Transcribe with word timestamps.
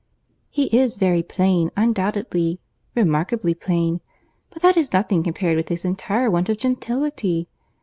"He 0.49 0.63
is 0.75 0.95
very 0.95 1.21
plain, 1.21 1.69
undoubtedly—remarkably 1.77 3.53
plain:—but 3.53 4.59
that 4.63 4.75
is 4.75 4.91
nothing 4.93 5.21
compared 5.21 5.57
with 5.57 5.69
his 5.69 5.85
entire 5.85 6.31
want 6.31 6.49
of 6.49 6.57
gentility. 6.57 7.47